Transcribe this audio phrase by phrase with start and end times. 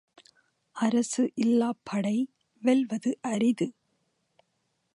[0.75, 2.15] அரசு இல்லாப் படை
[2.61, 3.67] வெல்வது அரிது.